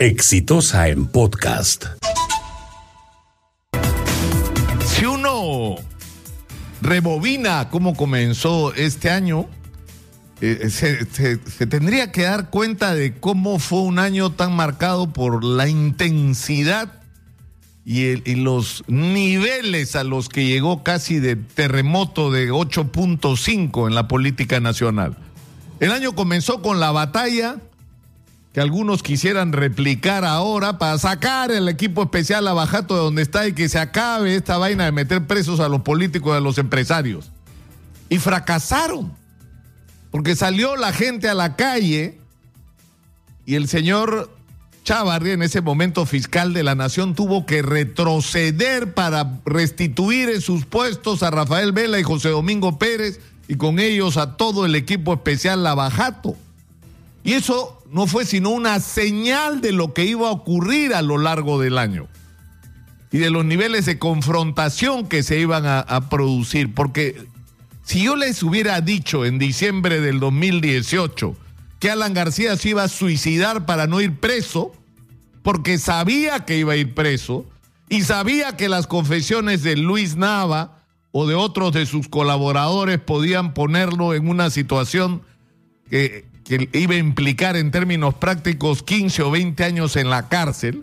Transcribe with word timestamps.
Exitosa 0.00 0.88
en 0.88 1.08
podcast. 1.08 1.84
Si 4.86 5.04
uno 5.04 5.74
rebobina 6.80 7.68
cómo 7.68 7.94
comenzó 7.94 8.72
este 8.72 9.10
año, 9.10 9.46
eh, 10.40 10.70
se, 10.70 11.36
tendría 11.66 12.12
que 12.12 12.22
dar 12.22 12.48
cuenta 12.48 12.94
de 12.94 13.18
cómo 13.20 13.58
fue 13.58 13.80
un 13.80 13.98
año 13.98 14.30
tan 14.30 14.56
marcado 14.56 15.12
por 15.12 15.44
la 15.44 15.68
intensidad 15.68 17.02
y 17.84 18.36
los 18.36 18.84
niveles 18.86 19.96
a 19.96 20.04
los 20.04 20.30
que 20.30 20.46
llegó 20.46 20.82
casi 20.82 21.18
de 21.18 21.36
terremoto 21.36 22.30
de 22.30 22.50
8.5 22.50 23.86
en 23.86 23.94
la 23.94 24.08
política 24.08 24.60
nacional. 24.60 25.18
El 25.78 25.92
año 25.92 26.14
comenzó 26.14 26.62
con 26.62 26.80
la 26.80 26.90
batalla 26.90 27.58
que 28.52 28.60
algunos 28.60 29.02
quisieran 29.02 29.52
replicar 29.52 30.24
ahora 30.24 30.78
para 30.78 30.98
sacar 30.98 31.52
el 31.52 31.68
equipo 31.68 32.02
especial 32.02 32.48
a 32.48 32.52
Bajato 32.52 32.94
de 32.94 33.00
donde 33.00 33.22
está 33.22 33.46
y 33.46 33.52
que 33.52 33.68
se 33.68 33.78
acabe 33.78 34.34
esta 34.34 34.58
vaina 34.58 34.86
de 34.86 34.92
meter 34.92 35.26
presos 35.26 35.60
a 35.60 35.68
los 35.68 35.82
políticos 35.82 36.34
y 36.34 36.36
a 36.36 36.40
los 36.40 36.58
empresarios. 36.58 37.30
Y 38.08 38.18
fracasaron, 38.18 39.12
porque 40.10 40.34
salió 40.34 40.74
la 40.76 40.92
gente 40.92 41.28
a 41.28 41.34
la 41.34 41.54
calle 41.54 42.18
y 43.46 43.54
el 43.54 43.68
señor 43.68 44.30
Chávarri, 44.84 45.32
en 45.32 45.42
ese 45.42 45.60
momento 45.60 46.04
fiscal 46.06 46.52
de 46.52 46.64
la 46.64 46.74
nación, 46.74 47.14
tuvo 47.14 47.46
que 47.46 47.62
retroceder 47.62 48.94
para 48.94 49.40
restituir 49.44 50.28
en 50.30 50.40
sus 50.40 50.64
puestos 50.64 51.22
a 51.22 51.30
Rafael 51.30 51.70
Vela 51.72 52.00
y 52.00 52.02
José 52.02 52.30
Domingo 52.30 52.78
Pérez 52.78 53.20
y 53.46 53.56
con 53.56 53.78
ellos 53.78 54.16
a 54.16 54.36
todo 54.36 54.66
el 54.66 54.74
equipo 54.74 55.12
especial 55.12 55.62
Lavajato. 55.62 56.34
Y 57.22 57.34
eso 57.34 57.79
no 57.90 58.06
fue 58.06 58.24
sino 58.24 58.50
una 58.50 58.78
señal 58.80 59.60
de 59.60 59.72
lo 59.72 59.92
que 59.92 60.04
iba 60.04 60.28
a 60.28 60.32
ocurrir 60.32 60.94
a 60.94 61.02
lo 61.02 61.18
largo 61.18 61.60
del 61.60 61.76
año 61.76 62.08
y 63.12 63.18
de 63.18 63.30
los 63.30 63.44
niveles 63.44 63.86
de 63.86 63.98
confrontación 63.98 65.08
que 65.08 65.22
se 65.24 65.40
iban 65.40 65.64
a, 65.66 66.08
producir. 66.08 66.72
Porque 66.72 67.20
si 67.82 68.04
yo 68.04 68.14
les 68.14 68.42
hubiera 68.42 68.80
dicho 68.80 69.24
en 69.24 69.38
diciembre 69.38 70.00
del 70.00 70.20
2018 70.20 71.36
que 71.80 71.90
Alan 71.90 72.14
García 72.14 72.56
se 72.56 72.70
iba 72.70 72.84
a 72.84 72.88
suicidar 72.88 73.66
para 73.66 73.88
no 73.88 74.00
ir 74.00 74.20
preso, 74.20 74.72
porque 75.42 75.78
sabía 75.78 76.44
que 76.44 76.58
iba 76.58 76.74
a 76.74 76.76
ir 76.76 76.94
preso 76.94 77.46
y 77.88 78.02
sabía 78.02 78.56
que 78.56 78.68
las 78.68 78.86
confesiones 78.86 79.64
de 79.64 79.76
Luis 79.76 80.14
Nava 80.14 80.84
o 81.10 81.26
de 81.26 81.34
otros 81.34 81.72
de 81.72 81.86
sus 81.86 82.08
colaboradores 82.08 83.00
podían 83.00 83.52
ponerlo 83.54 84.14
en 84.14 84.28
una 84.28 84.50
situación 84.50 85.22
que, 85.88 86.29
que 86.50 86.68
iba 86.72 86.94
a 86.94 86.98
implicar 86.98 87.56
en 87.56 87.70
términos 87.70 88.14
prácticos 88.14 88.82
15 88.82 89.22
o 89.22 89.30
20 89.30 89.62
años 89.62 89.94
en 89.94 90.10
la 90.10 90.28
cárcel. 90.28 90.82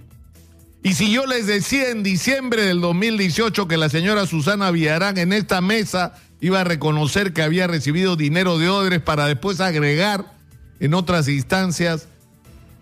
Y 0.82 0.94
si 0.94 1.12
yo 1.12 1.26
les 1.26 1.46
decía 1.46 1.90
en 1.90 2.04
diciembre 2.04 2.62
del 2.62 2.80
2018 2.80 3.68
que 3.68 3.76
la 3.76 3.90
señora 3.90 4.26
Susana 4.28 4.72
Villarán 4.72 5.18
en 5.18 5.34
esta 5.34 5.60
mesa 5.60 6.16
iba 6.40 6.62
a 6.62 6.64
reconocer 6.64 7.34
que 7.34 7.42
había 7.42 7.68
recibido 7.68 8.16
dinero 8.16 8.58
de 8.58 8.70
Odres 8.70 9.02
para 9.02 9.26
después 9.26 9.60
agregar 9.60 10.32
en 10.80 10.94
otras 10.94 11.28
instancias 11.28 12.08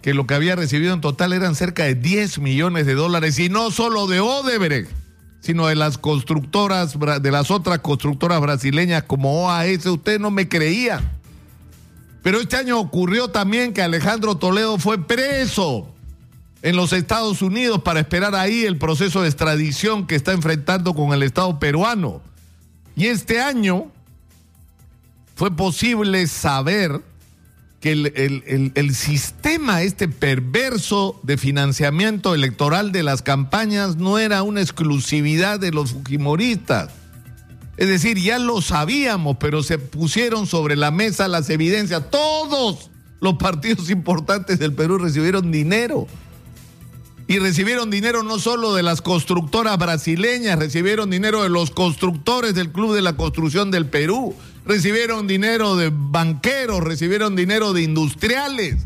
que 0.04 0.14
lo 0.14 0.28
que 0.28 0.36
había 0.36 0.56
recibido 0.56 0.94
en 0.94 1.02
total 1.02 1.34
eran 1.34 1.56
cerca 1.56 1.86
de 1.86 1.96
10 1.96 2.38
millones 2.38 2.86
de 2.86 2.94
dólares 2.94 3.40
y 3.40 3.50
no 3.50 3.72
solo 3.72 4.06
de 4.06 4.20
Odebrecht, 4.20 4.92
sino 5.40 5.66
de 5.66 5.74
las 5.74 5.98
constructoras, 5.98 7.00
de 7.00 7.32
las 7.32 7.50
otras 7.50 7.80
constructoras 7.80 8.40
brasileñas 8.42 9.02
como 9.02 9.46
OAS, 9.46 9.88
usted 9.88 10.20
no 10.20 10.30
me 10.30 10.48
creía. 10.48 11.02
Pero 12.26 12.42
este 12.42 12.56
año 12.58 12.80
ocurrió 12.80 13.28
también 13.28 13.72
que 13.72 13.84
Alejandro 13.84 14.34
Toledo 14.36 14.80
fue 14.80 14.98
preso 15.06 15.88
en 16.64 16.76
los 16.76 16.92
Estados 16.92 17.44
Unidos 17.44 17.84
para 17.84 18.00
esperar 18.00 18.34
ahí 18.34 18.64
el 18.66 18.80
proceso 18.80 19.22
de 19.22 19.28
extradición 19.28 20.08
que 20.08 20.16
está 20.16 20.32
enfrentando 20.32 20.96
con 20.96 21.14
el 21.14 21.22
Estado 21.22 21.60
peruano. 21.60 22.24
Y 22.96 23.06
este 23.06 23.40
año 23.42 23.92
fue 25.36 25.56
posible 25.56 26.26
saber 26.26 27.00
que 27.80 27.92
el, 27.92 28.08
el- 28.16 28.72
el- 28.74 28.96
sistema 28.96 29.84
este 29.84 30.08
perverso 30.08 31.20
de 31.22 31.38
financiamiento 31.38 32.34
electoral 32.34 32.92
de 32.92 33.04
las 33.04 33.22
campañas 33.22 33.98
no 33.98 34.18
era 34.18 34.42
una 34.42 34.62
exclusividad 34.62 35.60
de 35.60 35.70
los 35.70 35.92
fujimoristas. 35.92 36.90
Es 37.78 37.88
decir, 37.88 38.18
ya 38.18 38.40
lo 38.40 38.62
sabíamos, 38.62 39.38
pero 39.40 39.62
se 39.64 39.78
pusieron 39.78 40.48
sobre 40.48 40.76
la 40.76 40.92
mesa 40.92 41.28
las 41.28 41.50
evidencias. 41.50 42.10
Todos 42.10 42.90
los 43.20 43.36
partidos 43.36 43.90
importantes 43.92 44.60
del 44.60 44.74
Perú 44.74 44.98
recibieron 44.98 45.52
dinero. 45.52 46.08
Y 47.28 47.40
recibieron 47.40 47.90
dinero 47.90 48.22
no 48.22 48.38
solo 48.38 48.76
de 48.76 48.84
las 48.84 49.02
constructoras 49.02 49.80
brasileñas, 49.80 50.60
recibieron 50.60 51.10
dinero 51.10 51.42
de 51.42 51.50
los 51.50 51.72
constructores 51.72 52.54
del 52.54 52.72
Club 52.72 52.94
de 52.94 53.02
la 53.02 53.18
Construcción 53.18 53.72
del 53.72 53.88
Perú, 53.88 54.36
recibieron 54.64 55.26
dinero 55.26 55.76
de 55.76 55.92
banqueros, 55.92 56.84
recibieron 56.84 57.36
dinero 57.36 57.74
de 57.74 57.82
industriales 57.82 58.86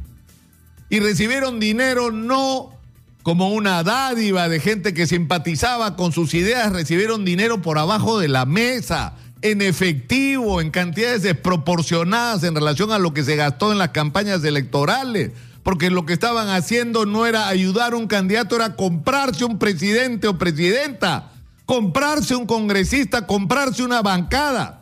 y 0.90 1.02
recibieron 1.02 1.60
dinero 1.60 2.12
no 2.12 2.79
como 3.24 3.50
una 3.50 3.84
dádiva 3.84 4.48
de 4.48 4.60
gente 4.60 4.94
que 4.94 5.08
simpatizaba 5.08 5.96
con 5.96 6.12
sus 6.12 6.34
ideas, 6.34 6.72
recibieron 6.72 7.26
dinero 7.26 7.62
por 7.62 7.78
abajo 7.78 8.20
de 8.20 8.28
la 8.28 8.46
mesa, 8.46 9.14
en 9.42 9.62
efectivo, 9.62 10.62
en 10.62 10.72
cantidades 10.72 11.24
desproporcionadas 11.24 12.44
en 12.44 12.56
relación 12.56 12.92
a 12.92 13.00
lo 13.00 13.14
que 13.14 13.24
se 13.24 13.36
gastó 13.36 13.72
en 13.72 13.78
las 13.78 13.90
campañas 13.90 14.44
electorales, 14.44 15.32
porque 15.64 15.90
lo 15.90 16.06
que 16.06 16.14
estaban 16.14 16.50
haciendo 16.50 17.06
no 17.06 17.26
era 17.26 17.48
ayudar 17.48 17.94
a 17.94 17.98
un 17.98 18.08
candidato, 18.08 18.56
era 18.56 18.76
comprarse 18.76 19.46
un 19.46 19.60
presidente 19.60 20.28
o 20.28 20.38
presidenta, 20.38 21.32
comprarse 21.66 22.36
un 22.36 22.46
congresista, 22.46 23.28
comprarse 23.28 23.84
una 23.84 24.02
bancada. 24.02 24.82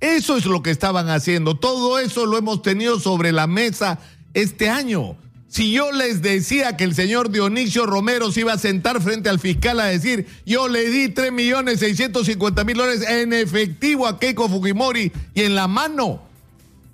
Eso 0.00 0.36
es 0.36 0.44
lo 0.44 0.62
que 0.62 0.70
estaban 0.70 1.08
haciendo. 1.08 1.56
Todo 1.56 1.98
eso 1.98 2.26
lo 2.26 2.38
hemos 2.38 2.62
tenido 2.62 3.00
sobre 3.00 3.32
la 3.32 3.46
mesa 3.46 3.98
este 4.34 4.68
año. 4.70 5.16
Si 5.48 5.72
yo 5.72 5.92
les 5.92 6.20
decía 6.20 6.76
que 6.76 6.84
el 6.84 6.94
señor 6.94 7.30
Dionisio 7.30 7.86
Romero 7.86 8.30
se 8.30 8.40
iba 8.40 8.52
a 8.52 8.58
sentar 8.58 9.00
frente 9.00 9.30
al 9.30 9.40
fiscal 9.40 9.80
a 9.80 9.86
decir, 9.86 10.26
yo 10.44 10.68
le 10.68 10.90
di 10.90 11.08
3 11.08 11.32
millones 11.32 11.80
650 11.80 12.64
mil 12.64 12.76
dólares 12.76 13.08
en 13.08 13.32
efectivo 13.32 14.06
a 14.06 14.18
Keiko 14.18 14.48
Fujimori 14.48 15.10
y 15.34 15.42
en 15.42 15.54
la 15.54 15.66
mano, 15.66 16.20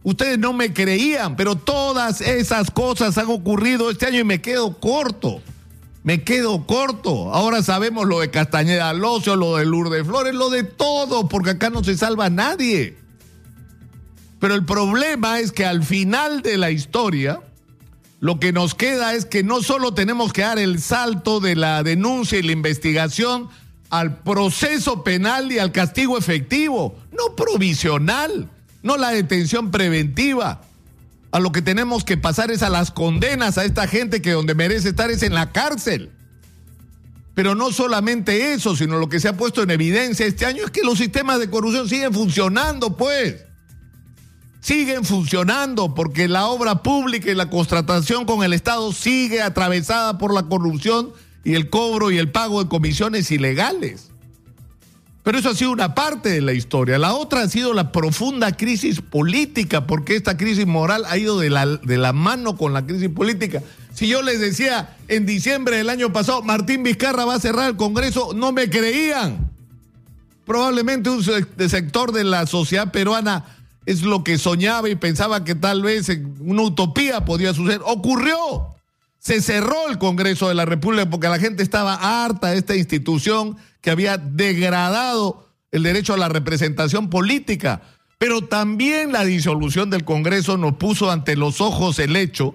ustedes 0.04 0.38
no 0.38 0.52
me 0.52 0.72
creían, 0.72 1.34
pero 1.34 1.56
todas 1.56 2.20
esas 2.20 2.70
cosas 2.70 3.18
han 3.18 3.26
ocurrido 3.26 3.90
este 3.90 4.06
año 4.06 4.20
y 4.20 4.24
me 4.24 4.40
quedo 4.40 4.78
corto. 4.78 5.42
Me 6.04 6.22
quedo 6.22 6.66
corto. 6.66 7.32
Ahora 7.32 7.62
sabemos 7.62 8.06
lo 8.06 8.20
de 8.20 8.30
Castañeda 8.30 8.92
Locio, 8.92 9.36
lo 9.36 9.56
de 9.56 9.64
Lourdes 9.64 10.06
Flores, 10.06 10.34
lo 10.34 10.50
de 10.50 10.62
todo, 10.62 11.28
porque 11.28 11.50
acá 11.50 11.70
no 11.70 11.82
se 11.82 11.96
salva 11.96 12.28
nadie. 12.28 12.98
Pero 14.38 14.54
el 14.54 14.66
problema 14.66 15.40
es 15.40 15.50
que 15.50 15.64
al 15.64 15.82
final 15.82 16.42
de 16.42 16.58
la 16.58 16.70
historia, 16.70 17.40
lo 18.24 18.40
que 18.40 18.54
nos 18.54 18.74
queda 18.74 19.12
es 19.12 19.26
que 19.26 19.42
no 19.42 19.62
solo 19.62 19.92
tenemos 19.92 20.32
que 20.32 20.40
dar 20.40 20.58
el 20.58 20.80
salto 20.80 21.40
de 21.40 21.56
la 21.56 21.82
denuncia 21.82 22.38
y 22.38 22.42
la 22.42 22.52
investigación 22.52 23.50
al 23.90 24.20
proceso 24.22 25.04
penal 25.04 25.52
y 25.52 25.58
al 25.58 25.72
castigo 25.72 26.16
efectivo, 26.16 26.96
no 27.12 27.36
provisional, 27.36 28.48
no 28.82 28.96
la 28.96 29.10
detención 29.10 29.70
preventiva. 29.70 30.62
A 31.32 31.38
lo 31.38 31.52
que 31.52 31.60
tenemos 31.60 32.02
que 32.02 32.16
pasar 32.16 32.50
es 32.50 32.62
a 32.62 32.70
las 32.70 32.90
condenas 32.90 33.58
a 33.58 33.66
esta 33.66 33.86
gente 33.86 34.22
que 34.22 34.32
donde 34.32 34.54
merece 34.54 34.88
estar 34.88 35.10
es 35.10 35.22
en 35.22 35.34
la 35.34 35.52
cárcel. 35.52 36.10
Pero 37.34 37.54
no 37.54 37.72
solamente 37.72 38.54
eso, 38.54 38.74
sino 38.74 38.96
lo 38.96 39.10
que 39.10 39.20
se 39.20 39.28
ha 39.28 39.36
puesto 39.36 39.62
en 39.62 39.70
evidencia 39.70 40.24
este 40.24 40.46
año 40.46 40.64
es 40.64 40.70
que 40.70 40.80
los 40.80 40.96
sistemas 40.96 41.40
de 41.40 41.50
corrupción 41.50 41.90
siguen 41.90 42.14
funcionando, 42.14 42.96
pues. 42.96 43.44
Siguen 44.64 45.04
funcionando 45.04 45.94
porque 45.94 46.26
la 46.26 46.46
obra 46.46 46.82
pública 46.82 47.30
y 47.30 47.34
la 47.34 47.50
contratación 47.50 48.24
con 48.24 48.42
el 48.42 48.54
Estado 48.54 48.94
sigue 48.94 49.42
atravesada 49.42 50.16
por 50.16 50.32
la 50.32 50.44
corrupción 50.44 51.12
y 51.44 51.52
el 51.52 51.68
cobro 51.68 52.10
y 52.10 52.16
el 52.16 52.30
pago 52.30 52.62
de 52.62 52.70
comisiones 52.70 53.30
ilegales. 53.30 54.10
Pero 55.22 55.36
eso 55.36 55.50
ha 55.50 55.54
sido 55.54 55.70
una 55.70 55.94
parte 55.94 56.30
de 56.30 56.40
la 56.40 56.54
historia. 56.54 56.96
La 56.96 57.12
otra 57.12 57.42
ha 57.42 57.48
sido 57.50 57.74
la 57.74 57.92
profunda 57.92 58.52
crisis 58.52 59.02
política, 59.02 59.86
porque 59.86 60.16
esta 60.16 60.38
crisis 60.38 60.66
moral 60.66 61.04
ha 61.08 61.18
ido 61.18 61.38
de 61.38 61.50
la, 61.50 61.66
de 61.66 61.98
la 61.98 62.14
mano 62.14 62.56
con 62.56 62.72
la 62.72 62.86
crisis 62.86 63.10
política. 63.10 63.62
Si 63.92 64.08
yo 64.08 64.22
les 64.22 64.40
decía 64.40 64.96
en 65.08 65.26
diciembre 65.26 65.76
del 65.76 65.90
año 65.90 66.10
pasado, 66.10 66.40
Martín 66.40 66.84
Vizcarra 66.84 67.26
va 67.26 67.34
a 67.34 67.38
cerrar 67.38 67.68
el 67.68 67.76
Congreso, 67.76 68.32
no 68.34 68.50
me 68.50 68.70
creían. 68.70 69.50
Probablemente 70.46 71.10
un 71.10 71.22
sector 71.22 72.12
de 72.12 72.24
la 72.24 72.46
sociedad 72.46 72.90
peruana 72.90 73.44
es 73.86 74.02
lo 74.02 74.24
que 74.24 74.38
soñaba 74.38 74.88
y 74.88 74.96
pensaba 74.96 75.44
que 75.44 75.54
tal 75.54 75.82
vez 75.82 76.10
una 76.40 76.62
utopía 76.62 77.24
podía 77.24 77.54
suceder. 77.54 77.80
Ocurrió. 77.84 78.74
Se 79.18 79.40
cerró 79.40 79.88
el 79.88 79.98
Congreso 79.98 80.48
de 80.48 80.54
la 80.54 80.66
República 80.66 81.08
porque 81.08 81.28
la 81.28 81.38
gente 81.38 81.62
estaba 81.62 81.94
harta 82.24 82.50
de 82.50 82.58
esta 82.58 82.76
institución 82.76 83.56
que 83.80 83.90
había 83.90 84.18
degradado 84.18 85.48
el 85.72 85.82
derecho 85.82 86.12
a 86.12 86.18
la 86.18 86.28
representación 86.28 87.08
política. 87.08 87.82
Pero 88.18 88.42
también 88.42 89.12
la 89.12 89.24
disolución 89.24 89.90
del 89.90 90.04
Congreso 90.04 90.56
nos 90.56 90.74
puso 90.74 91.10
ante 91.10 91.36
los 91.36 91.60
ojos 91.60 91.98
el 91.98 92.16
hecho 92.16 92.54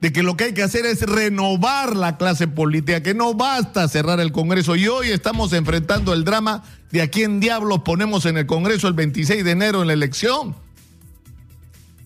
de 0.00 0.12
que 0.12 0.22
lo 0.22 0.36
que 0.36 0.44
hay 0.44 0.54
que 0.54 0.62
hacer 0.62 0.84
es 0.86 1.02
renovar 1.02 1.96
la 1.96 2.18
clase 2.18 2.48
política, 2.48 3.02
que 3.02 3.14
no 3.14 3.34
basta 3.34 3.88
cerrar 3.88 4.20
el 4.20 4.32
Congreso. 4.32 4.76
Y 4.76 4.88
hoy 4.88 5.08
estamos 5.08 5.52
enfrentando 5.52 6.12
el 6.12 6.24
drama 6.24 6.64
de 6.90 7.02
a 7.02 7.08
quién 7.08 7.40
diablos 7.40 7.80
ponemos 7.80 8.26
en 8.26 8.36
el 8.36 8.46
Congreso 8.46 8.88
el 8.88 8.94
26 8.94 9.44
de 9.44 9.50
enero 9.50 9.80
en 9.80 9.88
la 9.88 9.94
elección. 9.94 10.54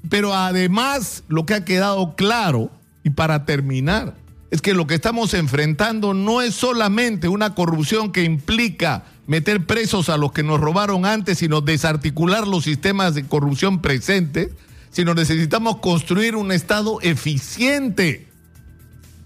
Pero 0.08 0.34
además, 0.34 1.24
lo 1.28 1.46
que 1.46 1.54
ha 1.54 1.64
quedado 1.64 2.14
claro, 2.14 2.70
y 3.02 3.10
para 3.10 3.44
terminar, 3.44 4.14
es 4.50 4.62
que 4.62 4.74
lo 4.74 4.86
que 4.86 4.94
estamos 4.94 5.34
enfrentando 5.34 6.14
no 6.14 6.42
es 6.42 6.54
solamente 6.54 7.28
una 7.28 7.54
corrupción 7.54 8.10
que 8.12 8.24
implica 8.24 9.04
meter 9.26 9.64
presos 9.64 10.08
a 10.08 10.16
los 10.16 10.32
que 10.32 10.42
nos 10.42 10.60
robaron 10.60 11.06
antes, 11.06 11.38
sino 11.38 11.60
desarticular 11.60 12.48
los 12.48 12.64
sistemas 12.64 13.14
de 13.14 13.26
corrupción 13.26 13.80
presentes, 13.80 14.50
sino 14.90 15.14
necesitamos 15.14 15.76
construir 15.78 16.36
un 16.36 16.52
Estado 16.52 16.98
eficiente, 17.02 18.28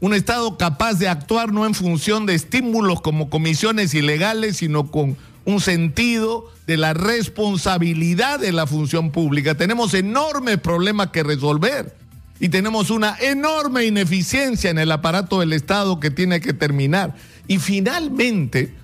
un 0.00 0.14
Estado 0.14 0.56
capaz 0.58 0.94
de 0.94 1.08
actuar 1.08 1.52
no 1.52 1.66
en 1.66 1.74
función 1.74 2.26
de 2.26 2.34
estímulos 2.34 3.00
como 3.00 3.30
comisiones 3.30 3.94
ilegales, 3.94 4.58
sino 4.58 4.90
con 4.90 5.16
un 5.46 5.60
sentido 5.60 6.50
de 6.66 6.76
la 6.76 6.94
responsabilidad 6.94 8.40
de 8.40 8.52
la 8.52 8.66
función 8.66 9.10
pública. 9.10 9.54
Tenemos 9.54 9.94
enormes 9.94 10.58
problemas 10.58 11.08
que 11.08 11.22
resolver 11.22 11.94
y 12.40 12.48
tenemos 12.48 12.90
una 12.90 13.16
enorme 13.20 13.84
ineficiencia 13.84 14.70
en 14.70 14.78
el 14.78 14.92
aparato 14.92 15.40
del 15.40 15.52
Estado 15.52 16.00
que 16.00 16.10
tiene 16.10 16.40
que 16.40 16.52
terminar. 16.52 17.14
Y 17.46 17.58
finalmente 17.58 18.74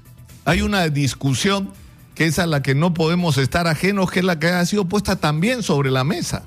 hay 0.44 0.62
una 0.62 0.88
discusión 0.88 1.72
que 2.14 2.26
es 2.26 2.38
a 2.38 2.46
la 2.46 2.62
que 2.62 2.74
no 2.74 2.92
podemos 2.92 3.38
estar 3.38 3.66
ajenos, 3.66 4.10
que 4.10 4.20
es 4.20 4.24
la 4.24 4.38
que 4.38 4.48
ha 4.48 4.64
sido 4.66 4.86
puesta 4.86 5.16
también 5.16 5.62
sobre 5.62 5.90
la 5.90 6.04
mesa. 6.04 6.42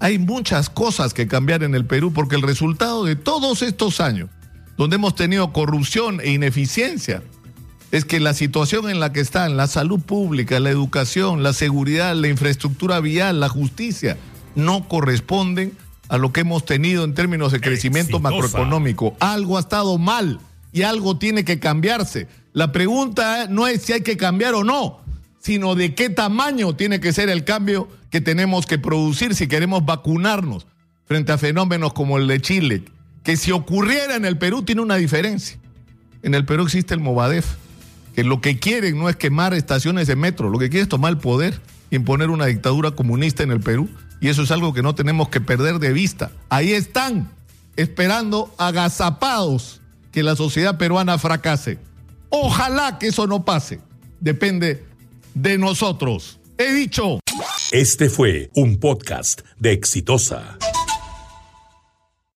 Hay 0.00 0.18
muchas 0.18 0.70
cosas 0.70 1.12
que 1.12 1.28
cambiar 1.28 1.62
en 1.62 1.74
el 1.74 1.84
Perú 1.84 2.10
porque 2.12 2.34
el 2.34 2.42
resultado 2.42 3.04
de 3.04 3.16
todos 3.16 3.60
estos 3.60 4.00
años, 4.00 4.30
donde 4.78 4.96
hemos 4.96 5.14
tenido 5.14 5.52
corrupción 5.52 6.20
e 6.22 6.30
ineficiencia, 6.32 7.22
es 7.90 8.06
que 8.06 8.18
la 8.18 8.32
situación 8.32 8.88
en 8.88 8.98
la 8.98 9.12
que 9.12 9.20
están 9.20 9.58
la 9.58 9.66
salud 9.66 10.00
pública, 10.00 10.58
la 10.58 10.70
educación, 10.70 11.42
la 11.42 11.52
seguridad, 11.52 12.14
la 12.14 12.28
infraestructura 12.28 13.00
vial, 13.00 13.40
la 13.40 13.50
justicia, 13.50 14.16
no 14.54 14.88
corresponden 14.88 15.76
a 16.08 16.16
lo 16.16 16.32
que 16.32 16.40
hemos 16.40 16.64
tenido 16.64 17.04
en 17.04 17.14
términos 17.14 17.52
de 17.52 17.60
crecimiento 17.60 18.20
macroeconómico. 18.20 19.14
Algo 19.20 19.58
ha 19.58 19.60
estado 19.60 19.98
mal 19.98 20.40
y 20.72 20.82
algo 20.82 21.18
tiene 21.18 21.44
que 21.44 21.58
cambiarse. 21.58 22.26
La 22.54 22.72
pregunta 22.72 23.48
no 23.50 23.66
es 23.66 23.82
si 23.82 23.92
hay 23.92 24.00
que 24.00 24.16
cambiar 24.16 24.54
o 24.54 24.64
no, 24.64 25.00
sino 25.40 25.74
de 25.74 25.94
qué 25.94 26.10
tamaño 26.10 26.76
tiene 26.76 27.00
que 27.00 27.12
ser 27.12 27.28
el 27.28 27.44
cambio 27.44 27.88
que 28.10 28.20
tenemos 28.20 28.66
que 28.66 28.78
producir 28.78 29.34
si 29.34 29.48
queremos 29.48 29.84
vacunarnos 29.84 30.66
frente 31.06 31.32
a 31.32 31.38
fenómenos 31.38 31.92
como 31.92 32.18
el 32.18 32.28
de 32.28 32.40
Chile, 32.40 32.84
que 33.24 33.36
si 33.36 33.50
ocurriera 33.50 34.14
en 34.14 34.24
el 34.24 34.38
Perú 34.38 34.62
tiene 34.62 34.82
una 34.82 34.96
diferencia. 34.96 35.58
En 36.22 36.34
el 36.34 36.44
Perú 36.44 36.64
existe 36.64 36.94
el 36.94 37.00
Movadef, 37.00 37.46
que 38.14 38.22
lo 38.22 38.40
que 38.40 38.58
quieren 38.58 38.98
no 38.98 39.08
es 39.08 39.16
quemar 39.16 39.54
estaciones 39.54 40.06
de 40.06 40.14
metro, 40.14 40.50
lo 40.50 40.58
que 40.58 40.68
quieren 40.68 40.84
es 40.84 40.88
tomar 40.88 41.10
el 41.12 41.18
poder, 41.18 41.60
imponer 41.90 42.30
una 42.30 42.46
dictadura 42.46 42.92
comunista 42.92 43.42
en 43.42 43.50
el 43.50 43.60
Perú 43.60 43.88
y 44.20 44.28
eso 44.28 44.42
es 44.42 44.50
algo 44.50 44.74
que 44.74 44.82
no 44.82 44.94
tenemos 44.94 45.30
que 45.30 45.40
perder 45.40 45.78
de 45.78 45.92
vista. 45.92 46.30
Ahí 46.50 46.72
están, 46.72 47.30
esperando 47.76 48.54
agazapados 48.58 49.80
que 50.12 50.22
la 50.22 50.36
sociedad 50.36 50.76
peruana 50.76 51.18
fracase. 51.18 51.78
Ojalá 52.28 52.98
que 52.98 53.08
eso 53.08 53.26
no 53.26 53.44
pase. 53.44 53.80
Depende 54.20 54.84
de 55.34 55.58
nosotros. 55.58 56.38
He 56.58 56.72
dicho. 56.72 57.20
Este 57.72 58.08
fue 58.08 58.50
un 58.54 58.78
podcast 58.78 59.40
de 59.58 59.72
Exitosa. 59.72 60.58